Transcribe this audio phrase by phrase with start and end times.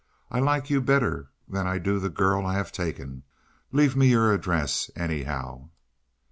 [0.31, 3.21] "I like you better than I do the girl I have taken.
[3.71, 5.69] Leave me your address, anyhow."